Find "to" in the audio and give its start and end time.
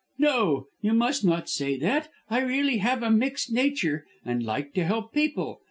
4.73-4.83